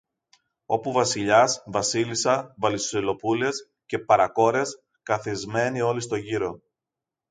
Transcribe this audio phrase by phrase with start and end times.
[0.65, 6.61] όπου Βασιλιάς, Βασίλισσα, Βασιλοπούλες και παρακόρες, καθισμένοι όλοι στο γύρο